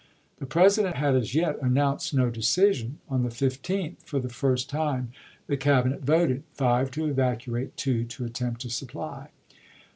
The 0.39 0.47
President 0.47 0.95
had 0.95 1.13
as 1.15 1.35
yet 1.35 1.61
announced 1.61 2.11
no 2.11 2.31
decision. 2.31 2.97
On 3.07 3.21
the 3.21 3.29
15th, 3.29 3.97
for 3.99 4.17
the 4.19 4.29
first 4.33 4.67
time, 4.67 5.11
the 5.45 5.55
Cab 5.57 5.85
inet 5.85 5.99
voted— 6.01 6.41
five 6.55 6.89
to 6.97 7.05
evacuate, 7.05 7.77
two 7.77 8.05
to 8.05 8.25
attempt 8.25 8.61
to 8.61 8.71
supply. 8.71 9.29